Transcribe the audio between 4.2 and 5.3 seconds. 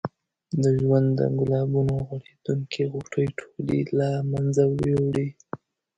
منځه یوړې.